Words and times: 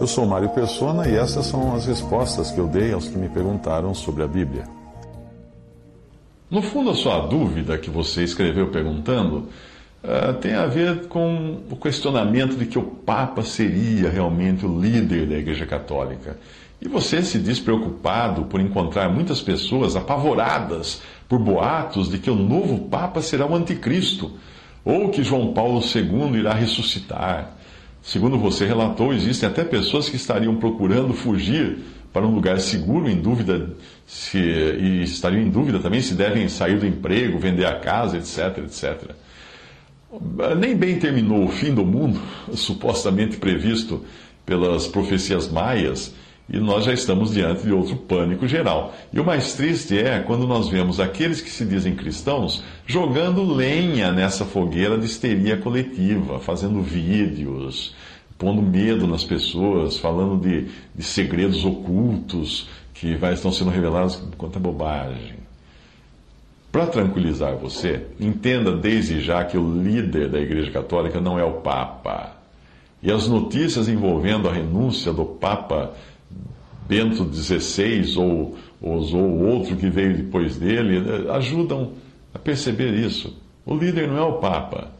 Eu 0.00 0.06
sou 0.06 0.24
Mário 0.24 0.48
Persona 0.48 1.06
e 1.06 1.14
essas 1.14 1.44
são 1.46 1.74
as 1.74 1.84
respostas 1.84 2.50
que 2.50 2.58
eu 2.58 2.66
dei 2.66 2.92
aos 2.92 3.06
que 3.06 3.18
me 3.18 3.28
perguntaram 3.28 3.94
sobre 3.94 4.22
a 4.22 4.26
Bíblia. 4.26 4.64
No 6.50 6.62
fundo, 6.62 6.90
a 6.90 6.94
sua 6.94 7.20
dúvida 7.26 7.78
que 7.78 7.90
você 7.90 8.24
escreveu 8.24 8.68
perguntando 8.68 9.48
uh, 10.02 10.32
tem 10.40 10.54
a 10.54 10.66
ver 10.66 11.06
com 11.06 11.60
o 11.70 11.76
questionamento 11.76 12.56
de 12.56 12.66
que 12.66 12.78
o 12.78 12.82
Papa 12.82 13.42
seria 13.42 14.08
realmente 14.08 14.64
o 14.64 14.80
líder 14.80 15.26
da 15.28 15.36
Igreja 15.36 15.66
Católica. 15.66 16.38
E 16.80 16.88
você 16.88 17.22
se 17.22 17.38
diz 17.38 17.60
preocupado 17.60 18.46
por 18.46 18.58
encontrar 18.58 19.10
muitas 19.10 19.40
pessoas 19.42 19.96
apavoradas 19.96 21.02
por 21.28 21.38
boatos 21.38 22.08
de 22.08 22.18
que 22.18 22.30
o 22.30 22.34
novo 22.34 22.88
Papa 22.88 23.20
será 23.20 23.46
o 23.46 23.54
Anticristo, 23.54 24.32
ou 24.82 25.10
que 25.10 25.22
João 25.22 25.52
Paulo 25.52 25.80
II 25.82 26.38
irá 26.38 26.54
ressuscitar. 26.54 27.59
Segundo 28.02 28.38
você 28.38 28.64
relatou, 28.64 29.12
existem 29.12 29.48
até 29.48 29.62
pessoas 29.62 30.08
que 30.08 30.16
estariam 30.16 30.56
procurando 30.56 31.12
fugir 31.12 31.78
para 32.12 32.26
um 32.26 32.34
lugar 32.34 32.58
seguro, 32.58 33.08
em 33.08 33.20
dúvida 33.20 33.70
se, 34.06 34.38
e 34.38 35.02
estariam 35.04 35.42
em 35.42 35.50
dúvida 35.50 35.78
também 35.78 36.00
se 36.00 36.14
devem 36.14 36.48
sair 36.48 36.78
do 36.78 36.86
emprego, 36.86 37.38
vender 37.38 37.66
a 37.66 37.78
casa, 37.78 38.16
etc, 38.16 38.58
etc. 38.64 39.10
Nem 40.58 40.74
bem 40.76 40.98
terminou 40.98 41.44
o 41.44 41.48
fim 41.48 41.72
do 41.72 41.84
mundo, 41.84 42.20
supostamente 42.52 43.36
previsto 43.36 44.04
pelas 44.44 44.88
profecias 44.88 45.48
maias, 45.48 46.12
e 46.50 46.58
nós 46.58 46.84
já 46.84 46.92
estamos 46.92 47.32
diante 47.32 47.62
de 47.62 47.72
outro 47.72 47.94
pânico 47.96 48.46
geral. 48.48 48.92
E 49.12 49.20
o 49.20 49.24
mais 49.24 49.54
triste 49.54 49.96
é 49.96 50.18
quando 50.18 50.48
nós 50.48 50.68
vemos 50.68 50.98
aqueles 50.98 51.40
que 51.40 51.48
se 51.48 51.64
dizem 51.64 51.94
cristãos 51.94 52.64
jogando 52.86 53.44
lenha 53.44 54.10
nessa 54.10 54.44
fogueira 54.44 54.98
de 54.98 55.06
histeria 55.06 55.56
coletiva, 55.56 56.40
fazendo 56.40 56.82
vídeos, 56.82 57.94
pondo 58.36 58.60
medo 58.60 59.06
nas 59.06 59.22
pessoas, 59.22 59.96
falando 59.96 60.40
de, 60.40 60.66
de 60.94 61.04
segredos 61.04 61.64
ocultos 61.64 62.68
que 62.94 63.14
vai, 63.14 63.32
estão 63.32 63.52
sendo 63.52 63.70
revelados 63.70 64.20
quanta 64.36 64.58
bobagem. 64.58 65.38
Para 66.72 66.86
tranquilizar 66.86 67.56
você, 67.56 68.06
entenda 68.18 68.76
desde 68.76 69.20
já 69.20 69.44
que 69.44 69.56
o 69.56 69.82
líder 69.82 70.28
da 70.28 70.40
Igreja 70.40 70.70
Católica 70.70 71.20
não 71.20 71.38
é 71.38 71.44
o 71.44 71.54
Papa. 71.60 72.36
E 73.02 73.10
as 73.10 73.26
notícias 73.26 73.88
envolvendo 73.88 74.48
a 74.48 74.52
renúncia 74.52 75.12
do 75.12 75.24
Papa 75.24 75.94
Bento 76.90 77.32
XVI 77.32 78.18
ou, 78.18 78.58
ou 78.82 79.44
outro 79.46 79.76
que 79.76 79.88
veio 79.88 80.16
depois 80.16 80.56
dele 80.56 80.98
eh, 80.98 81.30
ajudam 81.36 81.92
a 82.34 82.38
perceber 82.38 82.92
isso. 82.94 83.38
O 83.64 83.76
líder 83.76 84.08
não 84.08 84.18
é 84.18 84.22
o 84.22 84.40
Papa. 84.40 84.90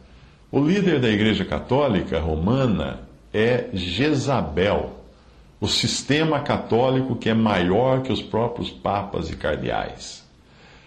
O 0.52 0.60
líder 0.60 1.00
da 1.00 1.08
Igreja 1.08 1.44
Católica 1.44 2.20
Romana 2.20 3.00
é 3.34 3.70
Jezabel, 3.72 5.00
o 5.60 5.66
sistema 5.66 6.38
católico 6.38 7.16
que 7.16 7.28
é 7.28 7.34
maior 7.34 8.02
que 8.02 8.12
os 8.12 8.22
próprios 8.22 8.70
papas 8.70 9.28
e 9.28 9.34
cardeais. 9.34 10.24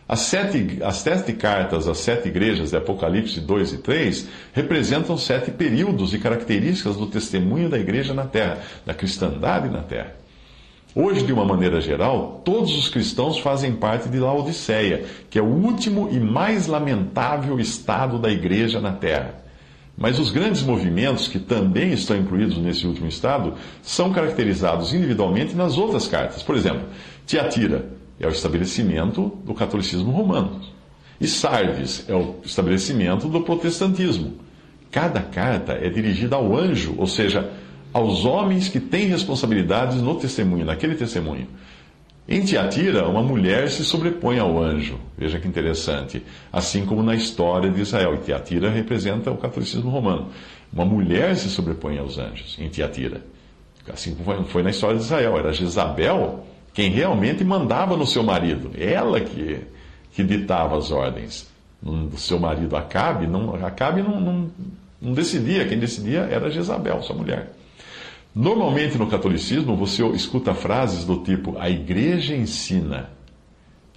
As 0.08 0.22
sete, 0.22 0.82
as 0.82 0.98
sete 0.98 1.34
cartas 1.34 1.86
às 1.86 1.98
sete 1.98 2.30
igrejas 2.30 2.70
de 2.70 2.78
Apocalipse 2.78 3.42
2 3.42 3.74
e 3.74 3.78
3 3.80 4.30
representam 4.54 5.18
sete 5.18 5.52
períodos 5.52 6.14
e 6.14 6.20
características 6.20 6.96
do 6.96 7.08
testemunho 7.08 7.70
da 7.70 7.78
igreja 7.78 8.14
na 8.14 8.26
terra, 8.26 8.60
da 8.86 8.94
cristandade 8.94 9.70
na 9.70 9.82
terra. 9.82 10.23
Hoje, 10.96 11.26
de 11.26 11.34
uma 11.34 11.44
maneira 11.44 11.82
geral, 11.82 12.42
todos 12.46 12.78
os 12.78 12.88
cristãos 12.88 13.40
fazem 13.40 13.74
parte 13.74 14.10
de 14.10 14.20
Laodiceia, 14.20 15.06
que 15.28 15.40
é 15.40 15.42
o 15.42 15.46
último 15.46 16.08
e 16.12 16.20
mais 16.20 16.68
lamentável 16.68 17.60
estado 17.60 18.20
da 18.20 18.30
igreja 18.30 18.80
na 18.80 18.92
terra. 18.92 19.44
Mas 19.98 20.20
os 20.20 20.30
grandes 20.30 20.62
movimentos, 20.62 21.28
que 21.28 21.40
também 21.40 21.94
estão 21.94 22.16
incluídos 22.16 22.60
nesse 22.60 22.86
último 22.86 23.08
estado, 23.08 23.56
são 23.82 24.14
caracterizados 24.14 24.94
individualmente 24.94 25.56
nas 25.56 25.80
outras 25.80 26.08
cartas. 26.08 26.44
Por 26.44 26.56
exemplo, 26.56 26.84
Tiatira 27.26 27.90
é 28.20 28.28
o 28.28 28.32
estabelecimento 28.32 29.36
do 29.44 29.56
catolicismo 29.56 30.12
romano, 30.12 30.62
e 31.20 31.28
Sardes 31.28 32.06
é 32.08 32.14
o 32.14 32.36
estabelecimento 32.44 33.28
do 33.28 33.42
protestantismo. 33.42 34.34
Cada 34.92 35.22
carta 35.22 35.74
é 35.74 35.90
dirigida 35.90 36.36
ao 36.36 36.56
anjo, 36.56 36.94
ou 37.00 37.08
seja, 37.08 37.52
aos 37.94 38.26
homens 38.26 38.68
que 38.68 38.80
têm 38.80 39.06
responsabilidades 39.06 40.02
no 40.02 40.16
testemunho, 40.16 40.66
naquele 40.66 40.96
testemunho. 40.96 41.48
Em 42.28 42.42
Tiatira, 42.42 43.08
uma 43.08 43.22
mulher 43.22 43.70
se 43.70 43.84
sobrepõe 43.84 44.40
ao 44.40 44.62
anjo. 44.62 44.98
Veja 45.18 45.40
que 45.40 45.48
interessante. 45.48 46.24
Assim 46.52 46.86
como 46.86 47.04
na 47.04 47.16
história 47.16 47.70
de 47.70 47.82
Israel. 47.82 48.16
E 48.16 48.18
Tiatira 48.20 48.70
representa 48.70 49.30
o 49.30 49.38
catolicismo 49.38 49.90
romano. 49.90 50.30
Uma 50.72 50.86
mulher 50.86 51.36
se 51.36 51.50
sobrepõe 51.50 51.98
aos 51.98 52.18
anjos 52.18 52.58
em 52.60 52.70
Tiatira. 52.70 53.22
Assim 53.92 54.16
como 54.16 54.46
foi 54.46 54.64
na 54.64 54.70
história 54.70 54.98
de 54.98 55.04
Israel. 55.04 55.38
Era 55.38 55.52
Jezabel 55.52 56.46
quem 56.74 56.90
realmente 56.90 57.44
mandava 57.44 57.98
no 57.98 58.08
seu 58.08 58.24
marido. 58.24 58.72
Ela 58.78 59.20
que, 59.20 59.60
que 60.14 60.24
ditava 60.24 60.78
as 60.78 60.92
ordens. 60.92 61.52
Do 61.82 62.18
seu 62.18 62.40
marido 62.40 62.78
Acabe, 62.78 63.28
não, 63.28 63.54
Acabe 63.66 64.02
não, 64.02 64.22
não, 64.22 64.52
não 65.02 65.14
decidia. 65.14 65.68
Quem 65.68 65.78
decidia 65.78 66.22
era 66.22 66.50
Jezabel, 66.50 67.04
sua 67.04 67.18
mulher. 67.18 67.53
Normalmente 68.36 68.98
no 68.98 69.08
catolicismo 69.08 69.76
você 69.76 70.04
escuta 70.08 70.54
frases 70.54 71.06
do 71.06 71.18
tipo: 71.18 71.56
a 71.60 71.70
igreja 71.70 72.36
ensina. 72.36 73.10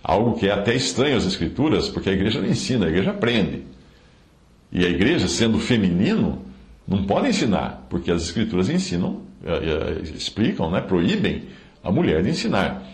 Algo 0.03 0.39
que 0.39 0.47
é 0.47 0.53
até 0.53 0.75
estranho 0.75 1.17
às 1.17 1.25
escrituras, 1.25 1.89
porque 1.89 2.11
a 2.11 2.13
igreja 2.13 2.41
não 2.41 2.49
ensina, 2.49 2.87
a 2.87 2.89
igreja 2.89 3.11
aprende. 3.11 3.63
E 4.71 4.85
a 4.85 4.89
igreja, 4.89 5.27
sendo 5.27 5.59
feminino, 5.59 6.43
não 6.87 7.05
pode 7.05 7.29
ensinar, 7.29 7.87
porque 7.89 8.13
as 8.13 8.23
escrituras 8.23 8.69
ensinam, 8.69 9.23
eh, 9.45 9.51
eh, 9.51 10.03
explicam, 10.15 10.71
né, 10.71 10.81
proíbem 10.81 11.45
a 11.83 11.91
mulher 11.91 12.23
de 12.23 12.31
ensinar. 12.31 12.85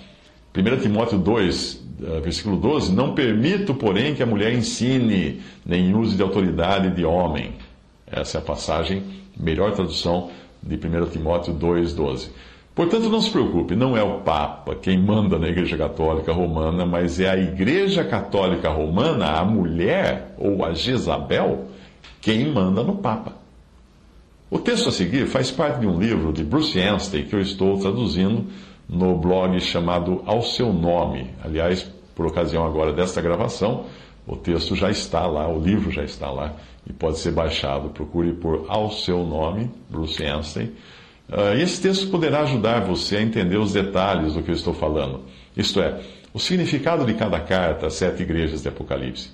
1 0.55 0.81
Timóteo 0.81 1.19
2, 1.19 1.85
eh, 2.03 2.21
versículo 2.21 2.57
12: 2.57 2.93
Não 2.93 3.15
permito, 3.15 3.75
porém, 3.75 4.15
que 4.15 4.23
a 4.23 4.27
mulher 4.27 4.55
ensine, 4.55 5.43
nem 5.67 5.95
use 5.95 6.17
de 6.17 6.23
autoridade 6.23 6.95
de 6.95 7.05
homem. 7.05 7.55
Essa 8.07 8.39
é 8.39 8.41
a 8.41 8.45
passagem, 8.45 9.03
melhor 9.37 9.73
tradução 9.73 10.31
de 10.63 10.77
1 10.77 11.07
Timóteo 11.11 11.55
2,12. 11.55 12.31
Portanto, 12.75 13.11
não 13.11 13.21
se 13.21 13.31
preocupe, 13.31 13.77
não 13.77 13.97
é 13.97 14.03
o 14.03 14.21
Papa 14.21 14.75
quem 14.75 14.99
manda 14.99 15.39
na 15.39 15.49
Igreja 15.49 15.77
Católica 15.77 16.33
Romana, 16.33 16.87
mas 16.87 17.21
é 17.21 17.29
a 17.29 17.37
Igreja 17.37 18.03
Católica 18.03 18.71
Romana, 18.71 19.33
a 19.33 19.45
mulher 19.45 20.35
ou 20.39 20.65
a 20.65 20.73
Jezabel, 20.73 21.67
quem 22.21 22.51
manda 22.51 22.83
no 22.83 22.97
Papa. 22.97 23.35
O 24.51 24.59
texto 24.59 24.89
a 24.89 24.93
seguir 24.93 25.27
faz 25.27 25.51
parte 25.51 25.81
de 25.81 25.87
um 25.87 25.99
livro 25.99 26.33
de 26.33 26.45
Bruce 26.45 26.81
Anstey 26.81 27.25
que 27.25 27.35
eu 27.35 27.41
estou 27.41 27.79
traduzindo 27.79 28.47
no 28.89 29.17
blog 29.17 29.59
chamado 29.61 30.23
Ao 30.27 30.43
Seu 30.43 30.73
Nome. 30.73 31.31
Aliás, 31.45 31.91
por 32.15 32.27
ocasião 32.27 32.65
agora 32.67 32.93
desta 32.93 33.21
gravação, 33.21 33.87
o 34.27 34.37
texto 34.37 34.77
já 34.77 34.91
está 34.91 35.27
lá, 35.27 35.49
o 35.49 35.61
livro 35.61 35.91
já 35.91 36.05
está 36.05 36.31
lá 36.31 36.55
e 36.89 36.93
pode 36.93 37.19
ser 37.19 37.33
baixado. 37.33 37.91
Procure 37.91 38.33
por 38.33 38.67
Ao 38.69 38.91
Seu 38.91 39.25
Nome, 39.25 39.71
Bruce 39.91 40.25
Anstey. 40.25 40.73
Uh, 41.29 41.57
esse 41.59 41.81
texto 41.81 42.09
poderá 42.09 42.43
ajudar 42.43 42.81
você 42.81 43.17
a 43.17 43.23
entender 43.23 43.57
os 43.57 43.73
detalhes 43.73 44.35
do 44.35 44.43
que 44.43 44.51
eu 44.51 44.55
estou 44.55 44.75
falando. 44.75 45.23
Isto 45.57 45.81
é, 45.81 46.01
o 46.33 46.39
significado 46.39 47.05
de 47.05 47.15
cada 47.15 47.41
carta 47.41 47.87
às 47.87 47.95
sete 47.95 48.23
igrejas 48.23 48.63
de 48.63 48.69
Apocalipse. 48.69 49.31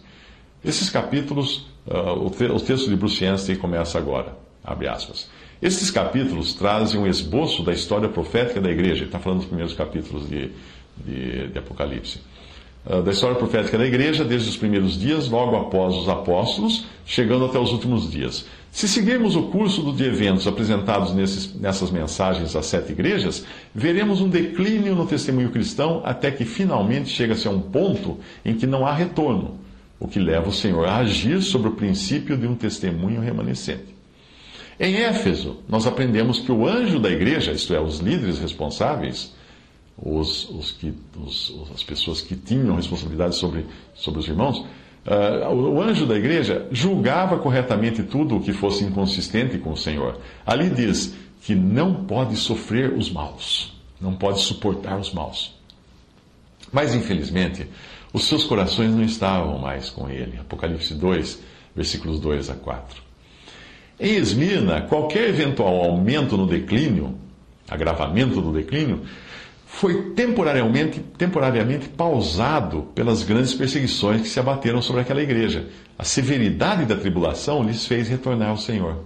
Esses 0.65 0.91
capítulos, 0.91 1.67
uh, 1.87 2.25
o, 2.25 2.31
te 2.31 2.45
o, 2.45 2.61
texto 2.61 2.89
de 2.89 2.97
Bruce 2.97 3.25
Anstey 3.25 3.57
começa 3.57 3.99
agora. 3.99 4.37
Abre 4.65 4.89
aspas. 4.89 5.29
Esses 5.61 5.91
capítulos 5.91 6.55
trazem 6.55 7.01
um 7.01 7.07
esboço 7.07 7.63
da 7.63 7.73
história 7.73 8.09
profética 8.09 8.61
da 8.61 8.71
igreja. 8.71 9.01
Ele 9.01 9.07
está 9.07 9.19
falando 9.19 9.39
dos 9.39 9.47
primeiros 9.47 9.75
capítulos 9.75 10.29
de, 10.29 10.51
de, 10.97 11.49
de 11.49 11.59
Apocalipse. 11.59 12.21
Ah, 12.91 13.03
da 13.03 13.11
história 13.11 13.37
profética 13.37 13.77
da 13.77 13.85
igreja, 13.85 14.25
desde 14.25 14.49
os 14.49 14.57
primeiros 14.57 14.99
dias, 14.99 15.29
logo 15.29 15.55
após 15.57 15.95
os 15.95 16.09
apóstolos, 16.09 16.87
chegando 17.05 17.45
até 17.45 17.59
os 17.59 17.71
últimos 17.71 18.11
dias. 18.11 18.47
Se 18.73 18.89
seguirmos 18.89 19.37
o 19.37 19.45
curso 19.45 19.93
de 19.93 20.05
eventos 20.05 20.47
apresentados 20.47 21.13
nesses, 21.13 21.55
nessas 21.55 21.91
mensagens 21.91 22.57
às 22.57 22.65
sete 22.65 22.93
igrejas, 22.93 23.45
veremos 23.75 24.23
um 24.23 24.29
declínio 24.29 24.95
no 24.95 25.07
testemunho 25.07 25.51
cristão 25.51 26.01
até 26.03 26.31
que 26.31 26.47
finalmente 26.47 27.11
chega-se 27.11 27.47
a 27.47 27.51
um 27.51 27.61
ponto 27.61 28.19
em 28.43 28.55
que 28.55 28.67
não 28.67 28.87
há 28.87 28.95
retorno, 28.95 29.59
o 30.01 30.09
que 30.09 30.19
leva 30.19 30.49
o 30.49 30.53
Senhor 30.53 30.87
a 30.87 30.97
agir 30.97 31.43
sobre 31.43 31.69
o 31.69 31.73
princípio 31.73 32.39
de 32.39 32.47
um 32.47 32.55
testemunho 32.55 33.21
remanescente. 33.21 33.97
Em 34.81 34.97
Éfeso, 34.97 35.59
nós 35.69 35.87
aprendemos 35.87 36.39
que 36.41 36.53
o 36.53 36.67
anjo 36.67 36.99
da 36.99 37.11
igreja, 37.11 37.53
isto 37.53 37.75
é, 37.75 37.81
os 37.81 37.99
líderes 37.99 38.39
responsáveis, 38.39 39.35
os, 40.01 40.49
os 40.51 40.73
que, 40.73 40.95
os, 41.17 41.55
as 41.75 41.83
pessoas 41.83 42.21
que 42.21 42.37
tinham 42.37 42.77
responsabilidade 42.77 43.35
sobre, 43.35 43.67
sobre 43.95 44.21
os 44.21 44.29
irmãos, 44.29 44.59
uh, 45.07 45.53
o 45.53 45.83
anjo 45.83 46.07
da 46.07 46.17
igreja 46.17 46.67
julgava 46.71 47.39
corretamente 47.39 48.03
tudo 48.03 48.37
o 48.37 48.41
que 48.41 48.53
fosse 48.53 48.85
inconsistente 48.85 49.59
com 49.59 49.73
o 49.73 49.77
Senhor. 49.77 50.19
Ali 50.47 50.71
diz 50.71 51.15
que 51.43 51.55
não 51.55 52.05
pode 52.05 52.37
sofrer 52.37 52.93
os 52.93 53.11
maus, 53.11 53.77
não 54.01 54.15
pode 54.15 54.41
suportar 54.41 54.99
os 54.99 55.13
maus. 55.13 55.57
Mas, 56.73 56.95
infelizmente, 56.95 57.67
os 58.13 58.25
seus 58.25 58.45
corações 58.45 58.91
não 58.91 59.03
estavam 59.03 59.59
mais 59.59 59.91
com 59.91 60.09
ele. 60.09 60.39
Apocalipse 60.39 60.95
2, 60.95 61.41
versículos 61.75 62.21
2 62.21 62.51
a 62.51 62.55
4. 62.55 63.03
Em 63.99 64.15
Esmirna, 64.15 64.83
qualquer 64.83 65.29
eventual 65.29 65.83
aumento 65.83 66.37
no 66.37 66.47
declínio, 66.47 67.17
agravamento 67.69 68.41
do 68.41 68.53
declínio, 68.53 69.03
foi 69.79 70.11
temporariamente, 70.11 70.99
temporariamente 71.17 71.89
pausado 71.89 72.89
pelas 72.97 73.23
grandes 73.23 73.55
perseguições 73.55 74.23
que 74.23 74.29
se 74.29 74.41
abateram 74.41 74.83
sobre 74.83 75.03
aquela 75.03 75.23
igreja. 75.23 75.69
A 75.97 76.03
severidade 76.03 76.85
da 76.85 76.97
tribulação 76.97 77.63
lhes 77.63 77.87
fez 77.87 78.09
retornar 78.09 78.49
ao 78.49 78.57
Senhor. 78.57 78.97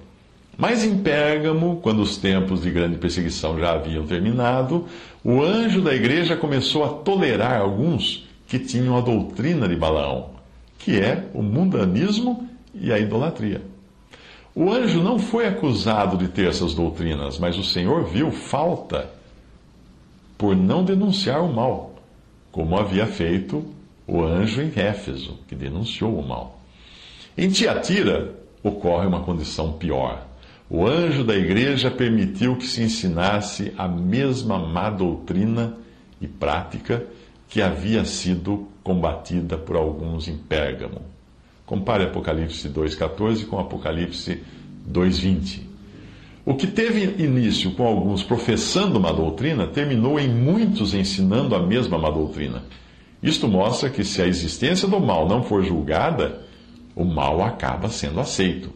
Mas 0.56 0.82
em 0.82 0.96
Pérgamo, 0.96 1.78
quando 1.82 2.00
os 2.00 2.16
tempos 2.16 2.62
de 2.62 2.70
grande 2.70 2.96
perseguição 2.96 3.58
já 3.58 3.72
haviam 3.72 4.06
terminado, 4.06 4.86
o 5.22 5.42
anjo 5.42 5.82
da 5.82 5.94
igreja 5.94 6.38
começou 6.38 6.84
a 6.84 6.88
tolerar 6.88 7.60
alguns 7.60 8.26
que 8.48 8.58
tinham 8.58 8.96
a 8.96 9.02
doutrina 9.02 9.69
de 9.69 9.76
Balaão, 9.76 10.30
que 10.78 10.98
é 10.98 11.26
o 11.34 11.42
mundanismo 11.42 12.48
e 12.74 12.90
a 12.90 12.98
idolatria. 12.98 13.60
O 14.54 14.72
anjo 14.72 15.02
não 15.02 15.19
foi 15.19 15.46
acusado 15.46 16.16
de 16.16 16.28
ter 16.28 16.48
essas 16.48 16.72
doutrinas, 16.72 17.38
mas 17.38 17.58
o 17.58 17.64
Senhor 17.64 18.04
viu 18.04 18.30
falta 18.30 19.20
por 20.43 20.56
não 20.56 20.85
denunciar 20.85 21.41
o 21.41 21.53
mal, 21.53 21.94
como 22.50 22.77
havia 22.77 23.06
feito 23.06 23.65
o 24.09 24.25
anjo 24.25 24.61
em 24.61 24.73
Éfeso, 24.75 25.39
que 25.47 25.55
denunciou 25.55 26.19
o 26.19 26.27
mal. 26.27 26.61
Em 27.39 27.49
Tiatira 27.49 28.35
ocorre 28.61 29.06
uma 29.06 29.21
condição 29.21 29.75
pior. 29.75 30.27
O 30.69 30.85
anjo 30.85 31.23
da 31.23 31.37
igreja 31.37 31.93
permitiu 31.93 32.56
que 32.56 32.67
se 32.67 32.83
ensinasse 32.83 33.73
a 33.79 33.87
mesma 33.87 34.59
má 34.59 34.91
doutrina 34.91 35.77
e 36.21 36.27
prática 36.27 37.06
que 37.49 37.62
havia 37.62 38.05
sido 38.05 38.67
combatida 38.83 39.56
por 39.56 39.77
alguns 39.77 40.27
em 40.27 40.37
Pérgamo. 40.37 41.03
Compare 41.65 42.03
Apocalipse 42.03 42.69
2,14 42.69 43.47
com 43.47 43.61
Apocalipse 43.61 44.43
2,20. 44.91 45.71
O 46.44 46.55
que 46.55 46.67
teve 46.67 47.23
início 47.23 47.71
com 47.73 47.87
alguns 47.87 48.25
professando 48.25 48.99
uma 48.99 49.12
doutrina, 49.12 49.67
terminou 49.67 50.19
em 50.19 50.29
muitos 50.29 50.93
ensinando 50.93 51.55
a 51.55 51.62
mesma 51.65 51.97
má 51.97 52.11
doutrina. 52.11 52.65
Isto 53.23 53.47
mostra 53.47 53.89
que 53.89 54.03
se 54.03 54.21
a 54.21 54.27
existência 54.27 54.89
do 54.89 54.99
mal 54.99 55.29
não 55.29 55.44
for 55.44 55.62
julgada, 55.62 56.41
o 56.97 57.05
mal 57.05 57.43
acaba 57.43 57.89
sendo 57.89 58.19
aceito. 58.19 58.71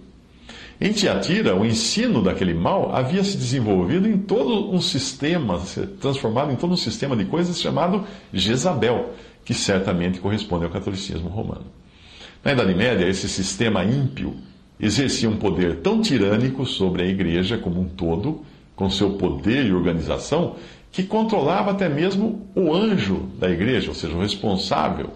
Em 0.80 0.92
Tiatira, 0.92 1.56
o 1.56 1.64
ensino 1.64 2.22
daquele 2.22 2.54
mal 2.54 2.94
havia 2.94 3.24
se 3.24 3.36
desenvolvido 3.36 4.06
em 4.06 4.18
todo 4.18 4.72
um 4.72 4.80
sistema, 4.80 5.60
transformado 6.00 6.52
em 6.52 6.56
todo 6.56 6.72
um 6.72 6.76
sistema 6.76 7.16
de 7.16 7.24
coisas 7.24 7.60
chamado 7.60 8.04
Jezabel, 8.32 9.14
que 9.44 9.54
certamente 9.54 10.20
corresponde 10.20 10.66
ao 10.66 10.70
catolicismo 10.70 11.28
romano. 11.28 11.64
Na 12.44 12.52
Idade 12.52 12.74
Média, 12.74 13.08
esse 13.08 13.28
sistema 13.28 13.82
ímpio 13.84 14.36
exercia 14.78 15.28
um 15.28 15.36
poder 15.36 15.76
tão 15.76 16.00
tirânico 16.00 16.66
sobre 16.66 17.02
a 17.02 17.06
igreja 17.06 17.58
como 17.58 17.80
um 17.80 17.88
todo, 17.88 18.44
com 18.74 18.90
seu 18.90 19.14
poder 19.14 19.66
e 19.66 19.72
organização, 19.72 20.56
que 20.92 21.02
controlava 21.02 21.70
até 21.70 21.88
mesmo 21.88 22.46
o 22.54 22.74
anjo 22.74 23.28
da 23.38 23.50
igreja, 23.50 23.88
ou 23.88 23.94
seja, 23.94 24.14
o 24.14 24.20
responsável. 24.20 25.10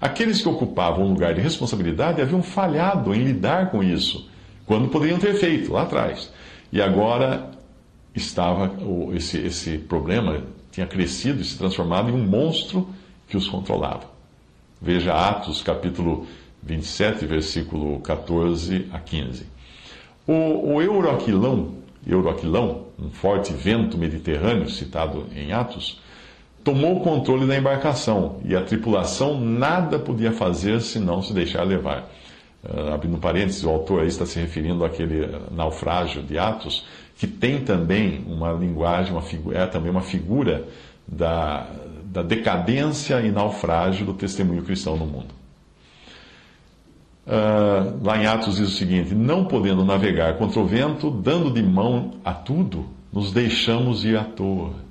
Aqueles 0.00 0.40
que 0.40 0.48
ocupavam 0.48 1.04
um 1.04 1.12
lugar 1.12 1.34
de 1.34 1.40
responsabilidade 1.40 2.22
haviam 2.22 2.42
falhado 2.42 3.14
em 3.14 3.22
lidar 3.22 3.70
com 3.70 3.82
isso 3.82 4.28
quando 4.64 4.88
poderiam 4.88 5.18
ter 5.18 5.34
feito 5.34 5.72
lá 5.72 5.82
atrás. 5.82 6.32
E 6.72 6.80
agora 6.80 7.50
estava 8.14 8.72
esse, 9.14 9.38
esse 9.38 9.78
problema 9.78 10.44
tinha 10.70 10.86
crescido 10.86 11.42
e 11.42 11.44
se 11.44 11.58
transformado 11.58 12.08
em 12.08 12.12
um 12.12 12.24
monstro 12.24 12.88
que 13.28 13.36
os 13.36 13.48
controlava. 13.48 14.04
Veja 14.80 15.12
Atos 15.12 15.62
capítulo 15.62 16.26
27, 16.62 17.26
versículo 17.26 18.00
14 18.00 18.86
a 18.92 18.98
15. 18.98 19.46
O, 20.26 20.74
o 20.74 20.82
Euroaquilão, 20.82 21.74
Euroaquilão, 22.06 22.86
um 22.98 23.10
forte 23.10 23.52
vento 23.52 23.96
mediterrâneo 23.96 24.68
citado 24.68 25.26
em 25.34 25.52
Atos, 25.52 26.00
tomou 26.62 26.96
o 26.98 27.00
controle 27.00 27.46
da 27.46 27.56
embarcação 27.56 28.36
e 28.44 28.54
a 28.54 28.62
tripulação 28.62 29.40
nada 29.40 29.98
podia 29.98 30.32
fazer 30.32 30.80
senão 30.80 31.22
se 31.22 31.32
deixar 31.32 31.62
levar. 31.64 32.08
Uh, 32.62 32.92
abrindo 32.92 33.16
parênteses, 33.16 33.64
o 33.64 33.70
autor 33.70 34.02
aí 34.02 34.08
está 34.08 34.26
se 34.26 34.38
referindo 34.38 34.84
àquele 34.84 35.26
naufrágio 35.50 36.22
de 36.22 36.38
Atos, 36.38 36.84
que 37.16 37.26
tem 37.26 37.64
também 37.64 38.22
uma 38.26 38.52
linguagem, 38.52 39.12
uma 39.12 39.22
figura, 39.22 39.58
é 39.58 39.66
também 39.66 39.90
uma 39.90 40.02
figura 40.02 40.66
da, 41.08 41.66
da 42.04 42.22
decadência 42.22 43.20
e 43.22 43.30
naufrágio 43.30 44.04
do 44.04 44.12
testemunho 44.12 44.62
cristão 44.62 44.96
no 44.96 45.06
mundo. 45.06 45.39
Uh, 47.30 48.04
lá 48.04 48.18
em 48.18 48.26
Atos 48.26 48.56
diz 48.56 48.68
o 48.68 48.76
seguinte: 48.76 49.14
Não 49.14 49.44
podendo 49.44 49.84
navegar 49.84 50.36
contra 50.36 50.58
o 50.58 50.66
vento, 50.66 51.10
dando 51.10 51.52
de 51.52 51.62
mão 51.62 52.14
a 52.24 52.34
tudo, 52.34 52.86
nos 53.12 53.32
deixamos 53.32 54.04
ir 54.04 54.18
à 54.18 54.24
toa 54.24 54.90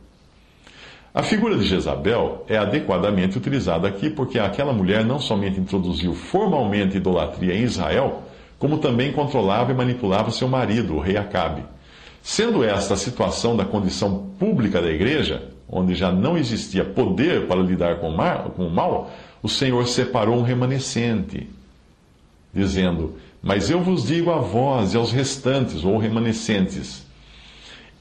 a 1.11 1.23
figura 1.23 1.57
de 1.57 1.65
Jezabel 1.65 2.45
é 2.47 2.55
adequadamente 2.55 3.37
utilizada 3.37 3.87
aqui 3.87 4.11
porque 4.11 4.37
aquela 4.37 4.71
mulher 4.71 5.03
não 5.03 5.17
somente 5.17 5.59
introduziu 5.59 6.13
formalmente 6.13 6.97
idolatria 6.97 7.55
em 7.55 7.63
Israel, 7.63 8.21
como 8.59 8.77
também 8.77 9.11
controlava 9.11 9.71
e 9.71 9.75
manipulava 9.75 10.29
seu 10.29 10.47
marido, 10.47 10.95
o 10.95 10.99
rei 10.99 11.17
Acabe. 11.17 11.63
Sendo 12.21 12.63
esta 12.63 12.93
a 12.93 12.97
situação 12.97 13.57
da 13.57 13.65
condição 13.65 14.29
pública 14.37 14.79
da 14.79 14.89
igreja, 14.89 15.49
onde 15.67 15.95
já 15.95 16.11
não 16.11 16.37
existia 16.37 16.85
poder 16.85 17.47
para 17.47 17.59
lidar 17.59 17.97
com 17.97 18.11
o 18.11 18.71
mal, 18.71 19.11
o 19.41 19.49
Senhor 19.49 19.87
separou 19.87 20.37
um 20.37 20.43
remanescente, 20.43 21.49
dizendo: 22.53 23.15
Mas 23.41 23.69
eu 23.69 23.81
vos 23.81 24.07
digo 24.07 24.31
a 24.31 24.39
vós 24.39 24.93
e 24.93 24.97
aos 24.97 25.11
restantes, 25.11 25.83
ou 25.83 25.97
remanescentes. 25.97 27.05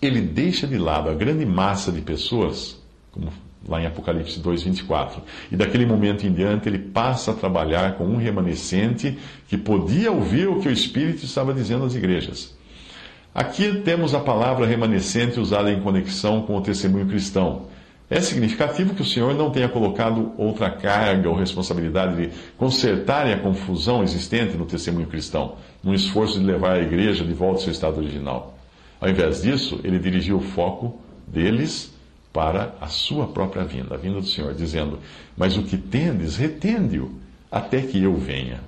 Ele 0.01 0.21
deixa 0.21 0.67
de 0.67 0.79
lado 0.79 1.11
a 1.11 1.15
grande 1.15 1.45
massa 1.45 1.91
de 1.91 2.01
pessoas 2.01 2.79
como 3.11 3.33
lá 3.67 3.83
em 3.83 3.87
Apocalipse 3.87 4.39
2, 4.39 4.63
24. 4.63 5.23
E 5.51 5.57
daquele 5.57 5.85
momento 5.85 6.27
em 6.27 6.33
diante 6.33 6.69
ele 6.69 6.79
passa 6.79 7.33
a 7.33 7.35
trabalhar 7.35 7.97
com 7.97 8.05
um 8.05 8.17
remanescente 8.17 9.19
que 9.49 9.57
podia 9.57 10.13
ouvir 10.13 10.49
o 10.49 10.61
que 10.61 10.69
o 10.69 10.73
Espírito 10.73 11.25
estava 11.25 11.53
dizendo 11.53 11.85
às 11.85 11.95
igrejas. 11.95 12.57
Aqui 13.35 13.83
temos 13.85 14.15
a 14.15 14.21
palavra 14.21 14.67
remanescente 14.67 15.39
usada 15.39 15.71
em 15.71 15.81
conexão 15.81 16.43
com 16.43 16.57
o 16.57 16.61
testemunho 16.61 17.07
cristão. 17.07 17.67
É 18.11 18.21
significativo 18.23 18.95
que 18.95 19.03
o 19.03 19.05
Senhor 19.05 19.35
não 19.35 19.51
tenha 19.51 19.69
colocado 19.69 20.33
outra 20.39 20.71
carga 20.71 21.29
ou 21.29 21.37
responsabilidade 21.37 22.17
de 22.17 22.33
consertar 22.57 23.27
a 23.27 23.39
confusão 23.39 24.03
existente 24.03 24.57
no 24.57 24.65
testemunho 24.65 25.07
cristão, 25.07 25.57
num 25.85 25.93
esforço 25.93 26.39
de 26.39 26.45
levar 26.47 26.77
a 26.77 26.83
igreja 26.83 27.23
de 27.23 27.35
volta 27.35 27.57
ao 27.57 27.63
seu 27.65 27.73
estado 27.73 27.99
original. 27.99 28.59
Ao 28.99 29.11
invés 29.11 29.43
disso, 29.43 29.79
ele 29.85 29.99
dirigiu 29.99 30.39
o 30.39 30.41
foco 30.41 30.99
deles 31.27 31.93
para 32.33 32.75
a 32.81 32.87
sua 32.87 33.27
própria 33.27 33.65
vinda, 33.65 33.95
a 33.95 33.99
vinda 33.99 34.21
do 34.21 34.27
Senhor, 34.27 34.55
dizendo: 34.55 34.99
Mas 35.37 35.59
o 35.59 35.63
que 35.63 35.77
tendes, 35.77 36.37
retende-o, 36.37 37.13
até 37.53 37.83
que 37.83 38.03
eu 38.03 38.17
venha. 38.17 38.61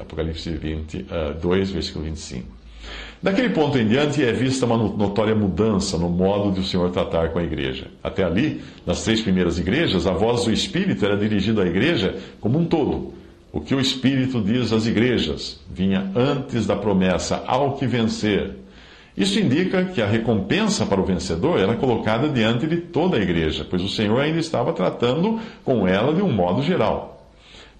Apocalipse 0.00 0.50
20, 0.50 1.06
2, 1.40 1.70
uh, 1.70 1.72
versículo 1.72 2.04
25. 2.04 2.61
Daquele 3.22 3.50
ponto 3.50 3.78
em 3.78 3.86
diante 3.86 4.24
é 4.24 4.32
vista 4.32 4.66
uma 4.66 4.76
notória 4.76 5.34
mudança 5.34 5.96
no 5.96 6.08
modo 6.08 6.52
de 6.52 6.60
o 6.60 6.64
Senhor 6.64 6.90
tratar 6.90 7.28
com 7.30 7.38
a 7.38 7.42
igreja. 7.42 7.86
Até 8.02 8.24
ali, 8.24 8.60
nas 8.84 9.04
três 9.04 9.20
primeiras 9.20 9.58
igrejas, 9.58 10.06
a 10.06 10.12
voz 10.12 10.44
do 10.44 10.52
Espírito 10.52 11.04
era 11.04 11.16
dirigida 11.16 11.62
à 11.62 11.66
igreja 11.66 12.16
como 12.40 12.58
um 12.58 12.64
todo. 12.64 13.14
O 13.52 13.60
que 13.60 13.74
o 13.74 13.80
Espírito 13.80 14.40
diz 14.40 14.72
às 14.72 14.86
igrejas 14.86 15.60
vinha 15.70 16.10
antes 16.16 16.66
da 16.66 16.74
promessa 16.74 17.44
ao 17.46 17.76
que 17.76 17.86
vencer 17.86 18.62
isso 19.16 19.38
indica 19.38 19.84
que 19.84 20.00
a 20.00 20.06
recompensa 20.06 20.86
para 20.86 21.00
o 21.00 21.04
vencedor 21.04 21.58
era 21.58 21.76
colocada 21.76 22.28
diante 22.28 22.66
de 22.66 22.78
toda 22.78 23.18
a 23.18 23.20
igreja, 23.20 23.66
pois 23.68 23.82
o 23.82 23.88
Senhor 23.88 24.18
ainda 24.18 24.38
estava 24.38 24.72
tratando 24.72 25.38
com 25.62 25.86
ela 25.86 26.14
de 26.14 26.22
um 26.22 26.32
modo 26.32 26.62
geral. 26.62 27.11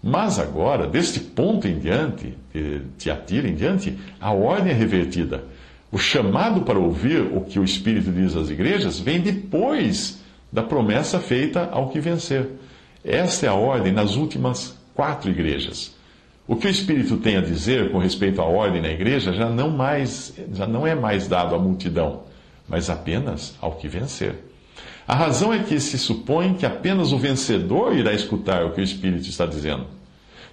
Mas 0.03 0.39
agora, 0.39 0.87
deste 0.87 1.21
ponto 1.21 1.69
em 1.69 1.79
diante, 1.79 2.37
de 2.53 2.81
Tiatira 2.99 3.49
em 3.49 3.55
diante, 3.55 3.97
a 4.21 4.33
ordem 4.33 4.73
é 4.73 4.75
revertida. 4.75 5.45
O 5.93 5.99
chamado 5.99 6.63
para 6.63 6.79
ouvir 6.79 7.21
o 7.21 7.43
que 7.43 7.59
o 7.59 7.65
Espírito 7.65 8.11
diz 8.11 8.35
às 8.35 8.51
igrejas 8.51 8.99
vem 8.99 9.21
depois 9.21 10.21
da 10.51 10.63
promessa 10.63 11.21
feita 11.21 11.69
ao 11.71 11.89
que 11.91 12.01
vencer. 12.01 12.49
Esta 13.05 13.47
é 13.47 13.49
a 13.49 13.55
ordem 13.55 13.93
nas 13.93 14.17
últimas 14.17 14.77
quatro 14.95 15.31
igrejas. 15.31 15.95
O 16.49 16.57
que 16.57 16.67
o 16.67 16.71
Espírito 16.71 17.17
tem 17.19 17.37
a 17.37 17.41
dizer 17.41 17.93
com 17.93 17.99
respeito 17.99 18.41
à 18.43 18.45
ordem 18.45 18.83
na 18.83 18.91
igreja 18.91 19.33
já 19.33 19.49
não, 19.49 19.71
mais, 19.71 20.35
já 20.53 20.67
não 20.67 20.85
é 20.85 20.95
mais 20.95 21.29
dado 21.29 21.55
à 21.55 21.59
multidão, 21.59 22.25
mas 22.69 22.91
apenas 22.91 23.55
ao 23.61 23.73
que 23.77 23.87
vencer. 23.87 24.35
A 25.13 25.15
razão 25.15 25.53
é 25.53 25.59
que 25.59 25.79
se 25.79 25.99
supõe 25.99 26.55
que 26.55 26.65
apenas 26.65 27.13
o 27.13 27.19
vencedor 27.19 27.95
irá 27.95 28.15
escutar 28.15 28.65
o 28.65 28.71
que 28.71 28.81
o 28.81 28.83
Espírito 28.83 29.29
está 29.29 29.45
dizendo. 29.45 29.85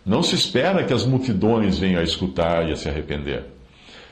Não 0.06 0.22
se 0.22 0.36
espera 0.36 0.84
que 0.84 0.94
as 0.94 1.06
multidões 1.06 1.80
venham 1.80 2.02
a 2.02 2.04
escutar 2.04 2.68
e 2.68 2.74
a 2.74 2.76
se 2.76 2.90
arrepender. 2.90 3.46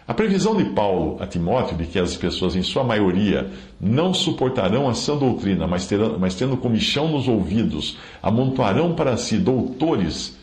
A 0.08 0.14
previsão 0.14 0.56
de 0.56 0.64
Paulo 0.70 1.22
a 1.22 1.28
Timóteo 1.28 1.76
de 1.76 1.86
que 1.86 2.00
as 2.00 2.16
pessoas, 2.16 2.56
em 2.56 2.64
sua 2.64 2.82
maioria, 2.82 3.52
não 3.78 4.14
suportarão 4.14 4.88
a 4.88 4.94
sã 4.94 5.18
doutrina, 5.18 5.68
mas, 5.68 5.86
terão, 5.86 6.18
mas 6.18 6.34
tendo 6.34 6.56
comichão 6.56 7.10
nos 7.10 7.28
ouvidos, 7.28 7.98
amontoarão 8.24 8.96
para 8.96 9.18
si 9.18 9.38
doutores, 9.38 10.38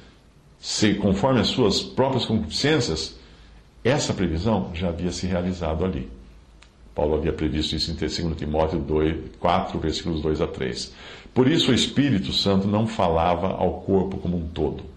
se, 0.60 0.92
conforme 0.96 1.40
as 1.40 1.46
suas 1.46 1.80
próprias 1.80 2.26
concupiscências, 2.26 3.18
essa 3.82 4.12
previsão 4.12 4.70
já 4.74 4.90
havia 4.90 5.10
se 5.10 5.26
realizado 5.26 5.82
ali. 5.82 6.10
Paulo 6.94 7.16
havia 7.16 7.32
previsto 7.32 7.74
isso 7.74 7.90
em 7.90 7.94
2 7.94 8.36
Timóteo 8.36 8.78
2, 8.78 9.16
4, 9.40 9.78
versículos 9.78 10.20
2 10.20 10.40
a 10.40 10.46
3. 10.46 10.92
Por 11.32 11.48
isso 11.48 11.70
o 11.70 11.74
Espírito 11.74 12.32
Santo 12.32 12.68
não 12.68 12.86
falava 12.86 13.48
ao 13.48 13.80
corpo 13.80 14.18
como 14.18 14.36
um 14.36 14.46
todo 14.46 14.94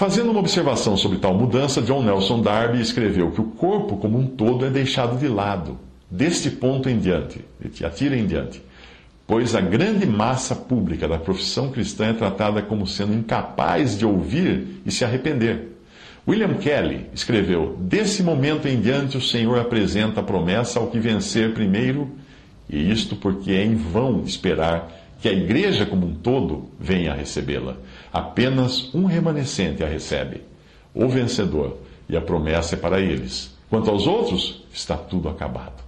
Fazendo 0.00 0.30
uma 0.30 0.40
observação 0.40 0.96
sobre 0.96 1.18
tal 1.18 1.34
mudança, 1.34 1.82
John 1.82 2.02
Nelson 2.02 2.40
Darby 2.40 2.80
escreveu 2.80 3.32
que 3.32 3.40
o 3.42 3.44
corpo 3.44 3.98
como 3.98 4.18
um 4.18 4.26
todo 4.26 4.64
é 4.64 4.70
deixado 4.70 5.18
de 5.18 5.28
lado, 5.28 5.78
deste 6.10 6.50
ponto 6.50 6.88
em 6.88 6.98
diante, 6.98 7.44
atira 7.84 8.16
em 8.16 8.26
diante, 8.26 8.62
pois 9.26 9.54
a 9.54 9.60
grande 9.60 10.06
massa 10.06 10.54
pública 10.54 11.06
da 11.06 11.18
profissão 11.18 11.70
cristã 11.70 12.06
é 12.06 12.12
tratada 12.14 12.62
como 12.62 12.86
sendo 12.86 13.12
incapaz 13.12 13.98
de 13.98 14.06
ouvir 14.06 14.80
e 14.86 14.90
se 14.90 15.04
arrepender. 15.04 15.76
William 16.26 16.54
Kelly 16.54 17.06
escreveu: 17.12 17.76
Desse 17.78 18.22
momento 18.22 18.68
em 18.68 18.80
diante, 18.80 19.16
o 19.16 19.22
Senhor 19.22 19.58
apresenta 19.58 20.20
a 20.20 20.22
promessa 20.22 20.78
ao 20.78 20.88
que 20.88 20.98
vencer 20.98 21.54
primeiro, 21.54 22.10
e 22.68 22.90
isto 22.90 23.16
porque 23.16 23.52
é 23.52 23.64
em 23.64 23.74
vão 23.74 24.22
esperar 24.24 24.90
que 25.20 25.28
a 25.28 25.32
igreja 25.32 25.84
como 25.84 26.06
um 26.06 26.14
todo 26.14 26.70
venha 26.78 27.12
a 27.12 27.14
recebê-la. 27.14 27.76
Apenas 28.12 28.92
um 28.94 29.04
remanescente 29.04 29.84
a 29.84 29.86
recebe, 29.86 30.42
o 30.94 31.08
vencedor, 31.08 31.78
e 32.08 32.16
a 32.16 32.20
promessa 32.20 32.74
é 32.74 32.78
para 32.78 33.00
eles. 33.00 33.54
Quanto 33.68 33.90
aos 33.90 34.06
outros, 34.06 34.64
está 34.72 34.96
tudo 34.96 35.28
acabado. 35.28 35.80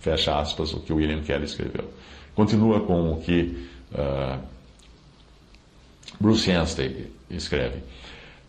Fecha 0.00 0.38
aspas 0.38 0.72
o 0.72 0.80
que 0.80 0.92
William 0.92 1.22
Kelly 1.22 1.44
escreveu. 1.44 1.90
Continua 2.34 2.80
com 2.80 3.12
o 3.12 3.20
que 3.20 3.66
uh, 3.92 4.38
Bruce 6.20 6.50
Anstey 6.50 7.10
escreve. 7.30 7.78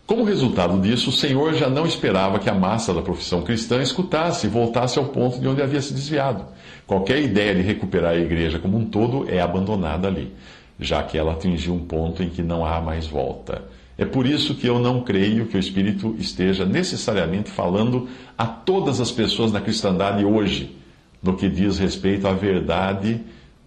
Como 0.08 0.24
resultado 0.24 0.80
disso, 0.80 1.10
o 1.10 1.12
Senhor 1.12 1.52
já 1.52 1.68
não 1.68 1.84
esperava 1.84 2.38
que 2.38 2.48
a 2.48 2.54
massa 2.54 2.94
da 2.94 3.02
profissão 3.02 3.42
cristã 3.42 3.82
escutasse 3.82 4.46
e 4.46 4.48
voltasse 4.48 4.98
ao 4.98 5.04
ponto 5.04 5.38
de 5.38 5.46
onde 5.46 5.60
havia 5.60 5.82
se 5.82 5.92
desviado. 5.92 6.46
Qualquer 6.86 7.20
ideia 7.20 7.54
de 7.54 7.60
recuperar 7.60 8.12
a 8.12 8.18
igreja 8.18 8.58
como 8.58 8.78
um 8.78 8.86
todo 8.86 9.28
é 9.28 9.38
abandonada 9.38 10.08
ali, 10.08 10.32
já 10.80 11.02
que 11.02 11.18
ela 11.18 11.32
atingiu 11.32 11.74
um 11.74 11.84
ponto 11.84 12.22
em 12.22 12.30
que 12.30 12.40
não 12.40 12.64
há 12.64 12.80
mais 12.80 13.06
volta. 13.06 13.64
É 13.98 14.06
por 14.06 14.24
isso 14.24 14.54
que 14.54 14.66
eu 14.66 14.78
não 14.78 15.02
creio 15.02 15.44
que 15.44 15.58
o 15.58 15.60
Espírito 15.60 16.16
esteja 16.18 16.64
necessariamente 16.64 17.50
falando 17.50 18.08
a 18.38 18.46
todas 18.46 19.02
as 19.02 19.12
pessoas 19.12 19.52
na 19.52 19.60
cristandade 19.60 20.24
hoje, 20.24 20.74
no 21.22 21.36
que 21.36 21.50
diz 21.50 21.78
respeito 21.78 22.26
à 22.26 22.32
verdade 22.32 23.20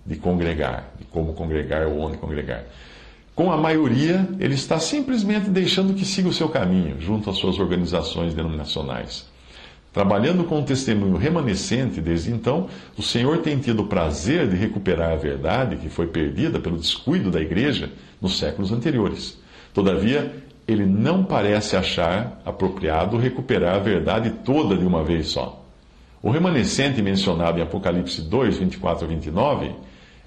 de 0.03 0.15
congregar, 0.15 0.89
de 0.98 1.05
como 1.05 1.33
congregar 1.33 1.86
ou 1.86 2.00
onde 2.00 2.17
congregar. 2.17 2.63
Com 3.35 3.51
a 3.51 3.57
maioria, 3.57 4.27
ele 4.39 4.55
está 4.55 4.77
simplesmente 4.77 5.50
deixando 5.50 5.93
que 5.93 6.05
siga 6.05 6.27
o 6.27 6.33
seu 6.33 6.50
caminho, 6.50 7.00
junto 7.00 7.29
às 7.29 7.38
suas 7.38 7.59
organizações 7.59 8.33
denominacionais. 8.33 9.25
Trabalhando 9.93 10.43
com 10.43 10.59
o 10.59 10.63
testemunho 10.63 11.17
remanescente 11.17 12.00
desde 12.00 12.31
então, 12.31 12.67
o 12.97 13.01
Senhor 13.01 13.39
tem 13.39 13.57
tido 13.59 13.81
o 13.81 13.88
prazer 13.88 14.47
de 14.47 14.55
recuperar 14.55 15.11
a 15.11 15.17
verdade 15.17 15.75
que 15.77 15.89
foi 15.89 16.07
perdida 16.07 16.59
pelo 16.59 16.77
descuido 16.77 17.29
da 17.29 17.41
igreja 17.41 17.91
nos 18.21 18.38
séculos 18.38 18.71
anteriores. 18.71 19.38
Todavia, 19.73 20.33
ele 20.67 20.85
não 20.85 21.23
parece 21.23 21.75
achar 21.75 22.41
apropriado 22.45 23.17
recuperar 23.17 23.75
a 23.75 23.79
verdade 23.79 24.29
toda 24.45 24.77
de 24.77 24.85
uma 24.85 25.03
vez 25.03 25.27
só. 25.27 25.65
O 26.23 26.29
remanescente 26.29 27.01
mencionado 27.01 27.59
em 27.59 27.63
Apocalipse 27.63 28.21
2, 28.21 28.57
24 28.57 29.05
a 29.05 29.07
29 29.07 29.71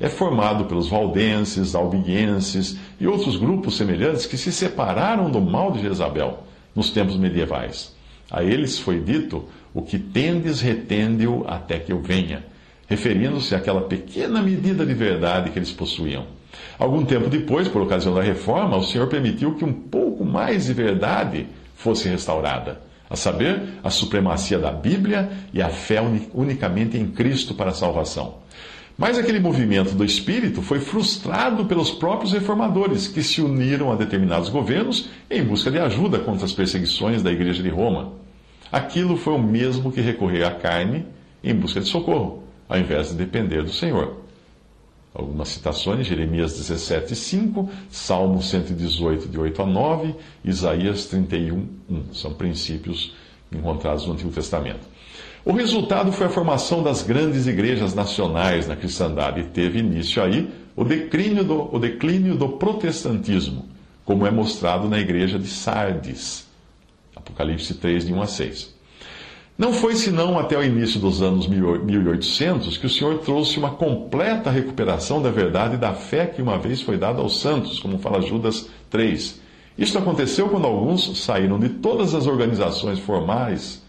é 0.01 0.09
formado 0.09 0.65
pelos 0.65 0.89
valdenses, 0.89 1.75
albiguenses 1.75 2.77
e 3.01 3.07
outros 3.07 3.37
grupos 3.37 3.77
semelhantes 3.77 4.27
que 4.27 4.37
se 4.37 4.53
separaram 4.53 5.31
do 5.31 5.41
mal 5.41 5.71
de 5.71 5.81
Jezabel 5.81 6.45
nos 6.75 6.91
tempos 6.91 7.17
medievais. 7.17 7.95
A 8.31 8.43
eles 8.43 8.79
foi 8.79 9.01
dito: 9.01 9.45
O 9.73 9.83
que 9.83 9.99
tendes, 9.99 10.61
retende-o 10.61 11.45
até 11.47 11.79
que 11.79 11.93
eu 11.93 12.01
venha, 12.01 12.45
referindo-se 12.89 13.55
àquela 13.55 13.83
pequena 13.83 14.43
medida 14.43 14.85
de 14.85 14.95
verdade 14.95 15.51
que 15.51 15.59
eles 15.59 15.73
possuíam. 15.73 16.27
Algum 16.79 17.05
tempo 17.05 17.29
depois, 17.29 17.69
por 17.69 17.83
ocasião 17.83 18.15
da 18.15 18.23
reforma, 18.23 18.77
o 18.77 18.83
Senhor 18.83 19.09
permitiu 19.09 19.55
que 19.55 19.65
um 19.65 19.73
pouco 19.73 20.25
mais 20.25 20.67
de 20.67 20.73
verdade 20.73 21.47
fosse 21.77 22.09
restaurada, 22.09 22.81
a 23.09 23.17
saber, 23.17 23.61
a 23.83 23.91
supremacia 23.91 24.59
da 24.59 24.71
Bíblia 24.71 25.31
e 25.53 25.61
a 25.61 25.69
fé 25.69 26.01
unicamente 26.33 26.97
em 26.97 27.07
Cristo 27.07 27.55
para 27.55 27.71
a 27.71 27.75
salvação. 27.75 28.44
Mas 28.97 29.19
aquele 29.19 29.41
movimento 29.41 29.95
do 29.95 30.05
espírito 30.05 30.63
foi 30.63 30.79
frustrado 30.79 31.65
pelos 31.65 31.91
próprios 31.91 32.33
reformadores, 32.33 33.09
que 33.09 33.23
se 33.23 33.43
uniram 33.43 33.91
a 33.91 33.97
determinados 33.97 34.49
governos 34.49 35.09
em 35.29 35.43
busca 35.43 35.71
de 35.71 35.79
ajuda 35.79 36.21
contra 36.21 36.45
as 36.45 36.53
perseguições 36.53 37.23
da 37.23 37.33
Igreja 37.33 37.63
de 37.63 37.69
Roma. 37.69 38.13
Aquilo 38.71 39.17
foi 39.17 39.35
o 39.35 39.43
mesmo 39.43 39.91
que 39.91 40.01
recorrer 40.01 40.45
à 40.45 40.53
carne 40.53 41.07
em 41.43 41.55
busca 41.55 41.81
de 41.81 41.89
socorro, 41.89 42.45
ao 42.69 42.79
invés 42.79 43.09
de 43.09 43.15
depender 43.15 43.63
do 43.63 43.73
Senhor. 43.73 44.23
Algumas 45.13 45.49
citações, 45.49 46.07
Jeremias 46.07 46.57
17, 46.57 47.15
5, 47.15 47.71
Salmo 47.91 48.43
118, 48.43 49.29
de 49.29 49.39
8 49.39 49.63
a 49.63 49.67
9, 49.67 50.15
Isaías 50.45 51.07
31, 51.07 51.69
1. 51.89 52.15
São 52.15 52.35
princípios 52.35 53.15
encontrados 53.53 54.07
no 54.07 54.15
Antigo 54.15 54.31
Testamento. 54.31 54.95
O 55.45 55.53
resultado 55.53 56.11
foi 56.11 56.27
a 56.27 56.31
formação 56.31 56.83
das 56.83 57.03
grandes 57.03 57.47
igrejas 57.47 57.95
nacionais 57.95 58.67
na 58.67 58.75
cristandade 58.75 59.41
e 59.41 59.45
teve 59.45 59.81
início 59.81 60.23
aí 60.23 60.51
o 60.75 60.83
declínio 60.85 61.45
do, 61.45 61.75
o 61.75 61.79
declínio 61.79 62.35
do 62.35 62.49
protestantismo, 62.49 63.67
como 64.07 64.27
é 64.27 64.31
mostrado 64.31 64.89
na 64.89 64.99
igreja 64.99 65.39
de 65.39 65.47
Sardes. 65.47 66.47
Apocalipse 67.15 67.75
3, 67.75 68.07
de 68.07 68.15
1 68.15 68.23
a 68.23 68.27
6. 68.27 68.75
Não 69.59 69.75
foi 69.75 69.95
senão 69.97 70.39
até 70.39 70.59
o 70.59 70.65
início 70.65 70.99
dos 70.99 71.21
anos 71.21 71.47
1800 71.47 72.79
que 72.79 72.87
o 72.87 72.91
Senhor 72.91 73.19
trouxe 73.19 73.59
uma 73.59 73.71
completa 73.71 74.51
recuperação 74.51 75.21
da 75.21 75.31
verdade 75.31 75.75
e 75.75 75.79
da 75.79 75.93
fé 75.93 76.25
que 76.25 76.41
uma 76.41 76.59
vez 76.59 76.81
foi 76.81 76.97
dada 76.97 77.21
aos 77.21 77.39
santos, 77.39 77.79
como 77.79 77.99
fala 77.99 78.23
Judas 78.23 78.67
3. 78.89 79.41
Isso 79.77 79.99
aconteceu 79.99 80.49
quando 80.49 80.67
alguns 80.67 81.23
saíram 81.23 81.59
de 81.59 81.69
todas 81.69 82.15
as 82.15 82.27
organizações 82.27 82.99
formais 82.99 83.84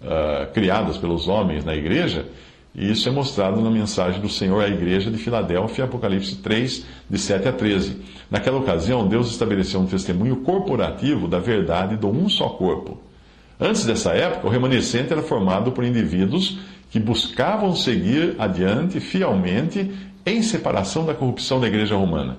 uh, 0.00 0.52
criadas 0.52 0.96
pelos 0.96 1.28
homens 1.28 1.64
na 1.64 1.74
igreja, 1.74 2.26
e 2.74 2.90
isso 2.90 3.08
é 3.08 3.12
mostrado 3.12 3.60
na 3.62 3.70
mensagem 3.70 4.20
do 4.20 4.28
Senhor 4.28 4.62
à 4.62 4.68
igreja 4.68 5.10
de 5.10 5.16
Filadélfia, 5.16 5.84
Apocalipse 5.84 6.36
3, 6.36 6.84
de 7.08 7.18
7 7.18 7.48
a 7.48 7.52
13. 7.52 7.96
Naquela 8.30 8.58
ocasião, 8.58 9.08
Deus 9.08 9.30
estabeleceu 9.30 9.80
um 9.80 9.86
testemunho 9.86 10.36
corporativo 10.36 11.26
da 11.26 11.38
verdade 11.38 11.96
do 11.96 12.08
um 12.08 12.28
só 12.28 12.50
corpo. 12.50 12.98
Antes 13.58 13.86
dessa 13.86 14.12
época, 14.12 14.46
o 14.46 14.50
remanescente 14.50 15.10
era 15.10 15.22
formado 15.22 15.72
por 15.72 15.84
indivíduos 15.84 16.58
que 16.90 17.00
buscavam 17.00 17.74
seguir 17.74 18.36
adiante 18.38 19.00
fielmente 19.00 19.90
em 20.26 20.42
separação 20.42 21.06
da 21.06 21.14
corrupção 21.14 21.58
da 21.58 21.66
igreja 21.66 21.96
romana. 21.96 22.36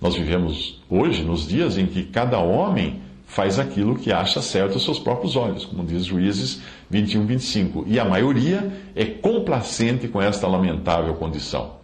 Nós 0.00 0.14
vivemos 0.14 0.80
hoje 0.88 1.24
nos 1.24 1.48
dias 1.48 1.76
em 1.76 1.86
que 1.86 2.04
cada 2.04 2.38
homem 2.38 3.00
faz 3.26 3.58
aquilo 3.58 3.96
que 3.96 4.12
acha 4.12 4.40
certo 4.40 4.74
aos 4.74 4.84
seus 4.84 5.00
próprios 5.00 5.34
olhos, 5.34 5.64
como 5.64 5.84
diz 5.84 6.04
Juízes 6.04 6.62
21, 6.90 7.26
25. 7.26 7.84
E 7.86 7.98
a 7.98 8.04
maioria 8.04 8.72
é 8.94 9.04
complacente 9.04 10.08
com 10.08 10.20
esta 10.20 10.46
lamentável 10.46 11.14
condição. 11.14 11.76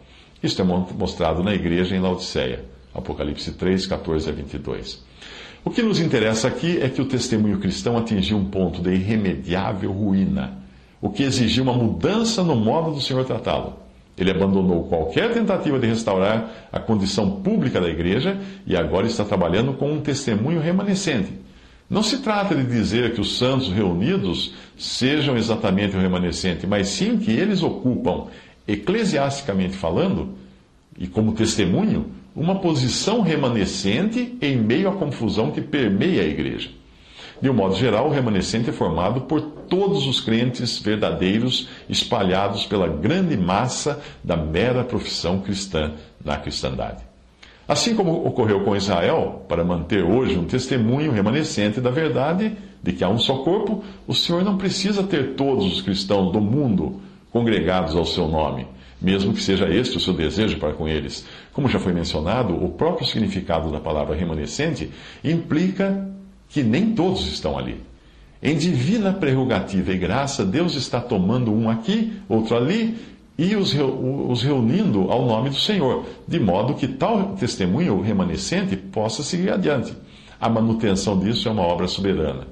Isto 0.42 0.62
é 0.62 0.64
mostrado 0.64 1.42
na 1.42 1.54
igreja 1.54 1.94
em 1.94 2.00
Laodiceia, 2.00 2.64
Apocalipse 2.94 3.52
3, 3.52 3.86
14 3.86 4.28
a 4.28 4.32
22. 4.32 5.02
O 5.64 5.70
que 5.70 5.82
nos 5.82 6.00
interessa 6.00 6.48
aqui 6.48 6.80
é 6.80 6.88
que 6.88 7.00
o 7.00 7.04
testemunho 7.04 7.58
cristão 7.58 7.96
atingiu 7.96 8.36
um 8.36 8.44
ponto 8.44 8.82
de 8.82 8.92
irremediável 8.92 9.92
ruína, 9.92 10.58
o 11.00 11.08
que 11.08 11.22
exigiu 11.22 11.62
uma 11.62 11.72
mudança 11.72 12.42
no 12.42 12.56
modo 12.56 12.90
do 12.92 13.00
Senhor 13.00 13.24
tratá-lo. 13.24 13.74
Ele 14.18 14.30
abandonou 14.30 14.84
qualquer 14.84 15.32
tentativa 15.32 15.78
de 15.78 15.86
restaurar 15.86 16.68
a 16.72 16.78
condição 16.78 17.42
pública 17.42 17.80
da 17.80 17.88
igreja 17.88 18.38
e 18.66 18.76
agora 18.76 19.06
está 19.06 19.24
trabalhando 19.24 19.72
com 19.74 19.90
um 19.90 20.00
testemunho 20.00 20.60
remanescente. 20.60 21.41
Não 21.92 22.02
se 22.02 22.20
trata 22.20 22.54
de 22.54 22.64
dizer 22.64 23.12
que 23.12 23.20
os 23.20 23.36
santos 23.36 23.70
reunidos 23.70 24.54
sejam 24.78 25.36
exatamente 25.36 25.94
o 25.94 26.00
remanescente, 26.00 26.66
mas 26.66 26.88
sim 26.88 27.18
que 27.18 27.30
eles 27.30 27.62
ocupam, 27.62 28.28
eclesiasticamente 28.66 29.76
falando, 29.76 30.30
e 30.98 31.06
como 31.06 31.34
testemunho, 31.34 32.06
uma 32.34 32.60
posição 32.60 33.20
remanescente 33.20 34.38
em 34.40 34.56
meio 34.56 34.88
à 34.88 34.92
confusão 34.92 35.50
que 35.50 35.60
permeia 35.60 36.22
a 36.22 36.26
igreja. 36.26 36.70
De 37.42 37.50
um 37.50 37.54
modo 37.54 37.76
geral, 37.76 38.08
o 38.08 38.10
remanescente 38.10 38.70
é 38.70 38.72
formado 38.72 39.22
por 39.22 39.42
todos 39.42 40.06
os 40.06 40.18
crentes 40.18 40.78
verdadeiros 40.78 41.68
espalhados 41.90 42.64
pela 42.64 42.88
grande 42.88 43.36
massa 43.36 44.02
da 44.24 44.34
mera 44.34 44.82
profissão 44.82 45.40
cristã 45.40 45.92
na 46.24 46.38
cristandade. 46.38 47.11
Assim 47.66 47.94
como 47.94 48.26
ocorreu 48.26 48.64
com 48.64 48.76
Israel, 48.76 49.44
para 49.48 49.64
manter 49.64 50.02
hoje 50.02 50.36
um 50.38 50.44
testemunho 50.44 51.12
remanescente 51.12 51.80
da 51.80 51.90
verdade 51.90 52.56
de 52.82 52.92
que 52.92 53.04
há 53.04 53.08
um 53.08 53.18
só 53.18 53.38
corpo, 53.38 53.84
o 54.06 54.14
Senhor 54.14 54.44
não 54.44 54.58
precisa 54.58 55.02
ter 55.04 55.34
todos 55.34 55.72
os 55.72 55.80
cristãos 55.80 56.32
do 56.32 56.40
mundo 56.40 57.00
congregados 57.30 57.94
ao 57.94 58.04
seu 58.04 58.26
nome, 58.26 58.66
mesmo 59.00 59.32
que 59.32 59.40
seja 59.40 59.68
este 59.68 59.96
o 59.96 60.00
seu 60.00 60.12
desejo 60.12 60.58
para 60.58 60.72
com 60.72 60.88
eles. 60.88 61.24
Como 61.52 61.68
já 61.68 61.78
foi 61.78 61.92
mencionado, 61.92 62.52
o 62.52 62.70
próprio 62.70 63.06
significado 63.06 63.70
da 63.70 63.78
palavra 63.78 64.16
remanescente 64.16 64.90
implica 65.22 66.08
que 66.48 66.62
nem 66.62 66.90
todos 66.94 67.26
estão 67.32 67.56
ali. 67.56 67.80
Em 68.42 68.56
divina 68.56 69.12
prerrogativa 69.12 69.92
e 69.92 69.96
graça, 69.96 70.44
Deus 70.44 70.74
está 70.74 71.00
tomando 71.00 71.52
um 71.52 71.70
aqui, 71.70 72.12
outro 72.28 72.56
ali, 72.56 72.98
e 73.38 73.56
os, 73.56 73.72
reunindo 74.42 75.10
ao 75.10 75.24
nome 75.24 75.50
do 75.50 75.56
Senhor, 75.56 76.04
de 76.28 76.38
modo 76.38 76.74
que 76.74 76.86
tal 76.86 77.34
testemunho 77.34 78.00
remanescente 78.00 78.76
possa 78.76 79.22
seguir 79.22 79.52
adiante. 79.52 79.94
A 80.40 80.48
manutenção 80.48 81.18
disso 81.18 81.48
é 81.48 81.52
uma 81.52 81.62
obra 81.62 81.86
soberana. 81.86 82.46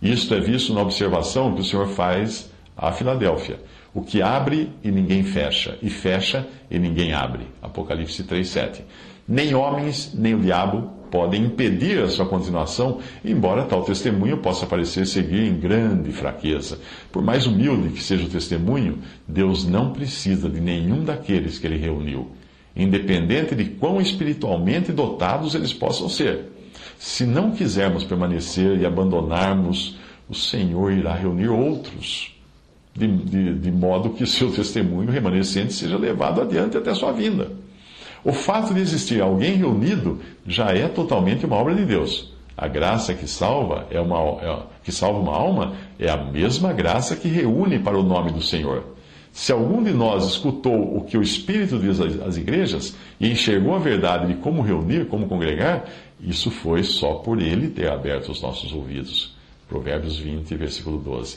Isto 0.00 0.34
é 0.34 0.40
visto 0.40 0.72
na 0.72 0.80
observação 0.80 1.54
que 1.54 1.60
o 1.60 1.64
Senhor 1.64 1.88
faz 1.88 2.50
à 2.76 2.92
Filadélfia. 2.92 3.60
O 3.92 4.02
que 4.02 4.22
abre 4.22 4.70
e 4.82 4.90
ninguém 4.90 5.24
fecha, 5.24 5.76
e 5.82 5.90
fecha 5.90 6.46
e 6.70 6.78
ninguém 6.78 7.12
abre. 7.12 7.48
Apocalipse 7.60 8.22
3,7. 8.22 8.82
Nem 9.26 9.54
homens, 9.54 10.14
nem 10.14 10.34
o 10.34 10.40
diabo 10.40 10.97
podem 11.10 11.44
impedir 11.44 12.02
a 12.02 12.08
sua 12.08 12.26
continuação, 12.26 12.98
embora 13.24 13.64
tal 13.64 13.82
testemunho 13.82 14.38
possa 14.38 14.66
parecer 14.66 15.06
seguir 15.06 15.42
em 15.42 15.58
grande 15.58 16.12
fraqueza. 16.12 16.78
Por 17.12 17.22
mais 17.22 17.46
humilde 17.46 17.90
que 17.90 18.02
seja 18.02 18.24
o 18.24 18.30
testemunho, 18.30 18.98
Deus 19.26 19.64
não 19.64 19.92
precisa 19.92 20.48
de 20.48 20.60
nenhum 20.60 21.04
daqueles 21.04 21.58
que 21.58 21.66
ele 21.66 21.76
reuniu, 21.76 22.28
independente 22.76 23.54
de 23.54 23.64
quão 23.64 24.00
espiritualmente 24.00 24.92
dotados 24.92 25.54
eles 25.54 25.72
possam 25.72 26.08
ser. 26.08 26.46
Se 26.98 27.24
não 27.24 27.52
quisermos 27.52 28.04
permanecer 28.04 28.78
e 28.80 28.86
abandonarmos, 28.86 29.96
o 30.28 30.34
Senhor 30.34 30.92
irá 30.92 31.14
reunir 31.14 31.48
outros, 31.48 32.34
de, 32.94 33.06
de, 33.06 33.54
de 33.54 33.70
modo 33.70 34.10
que 34.10 34.26
seu 34.26 34.50
testemunho 34.50 35.10
remanescente 35.10 35.72
seja 35.72 35.96
levado 35.96 36.40
adiante 36.40 36.76
até 36.76 36.92
sua 36.94 37.12
vinda. 37.12 37.50
O 38.24 38.32
fato 38.32 38.74
de 38.74 38.80
existir 38.80 39.20
alguém 39.20 39.54
reunido 39.54 40.20
já 40.46 40.70
é 40.72 40.88
totalmente 40.88 41.46
uma 41.46 41.56
obra 41.56 41.74
de 41.74 41.84
Deus. 41.84 42.32
A 42.56 42.66
graça 42.66 43.14
que 43.14 43.28
salva 43.28 43.86
é 43.90 44.00
uma 44.00 44.18
é, 44.42 44.58
que 44.82 44.90
salva 44.90 45.20
uma 45.20 45.32
alma 45.32 45.74
é 45.98 46.10
a 46.10 46.16
mesma 46.16 46.72
graça 46.72 47.14
que 47.14 47.28
reúne 47.28 47.78
para 47.78 47.96
o 47.96 48.02
nome 48.02 48.32
do 48.32 48.42
Senhor. 48.42 48.84
Se 49.32 49.52
algum 49.52 49.82
de 49.82 49.92
nós 49.92 50.26
escutou 50.26 50.96
o 50.96 51.04
que 51.04 51.16
o 51.16 51.22
Espírito 51.22 51.78
diz 51.78 52.00
às 52.00 52.36
igrejas 52.36 52.96
e 53.20 53.30
enxergou 53.30 53.76
a 53.76 53.78
verdade 53.78 54.26
de 54.26 54.34
como 54.40 54.62
reunir, 54.62 55.06
como 55.06 55.28
congregar, 55.28 55.84
isso 56.20 56.50
foi 56.50 56.82
só 56.82 57.14
por 57.14 57.40
ele 57.40 57.68
ter 57.68 57.88
aberto 57.88 58.32
os 58.32 58.42
nossos 58.42 58.72
ouvidos. 58.72 59.36
Provérbios 59.68 60.18
20, 60.18 60.56
versículo 60.56 60.98
12. 60.98 61.36